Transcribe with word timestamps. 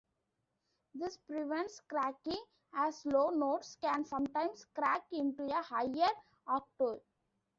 This 0.95 1.15
prevents 1.27 1.79
cracking, 1.87 2.43
as 2.73 3.05
low 3.05 3.29
notes 3.29 3.77
can 3.81 4.03
sometimes 4.03 4.65
crack 4.73 5.05
into 5.11 5.43
a 5.43 5.61
higher 5.61 6.09
octave. 6.47 7.01